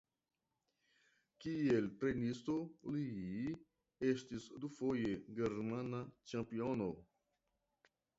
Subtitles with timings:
[1.43, 2.55] Kiel trejnisto
[2.95, 3.03] li
[4.13, 6.01] estis dufoje germana
[6.33, 6.89] ĉampiono.